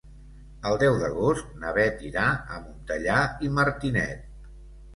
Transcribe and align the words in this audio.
El 0.69 0.77
deu 0.83 0.95
d'agost 1.01 1.51
na 1.65 1.75
Beth 1.75 2.01
irà 2.09 2.25
a 2.55 2.59
Montellà 2.65 3.21
i 3.49 3.55
Martinet. 3.61 4.29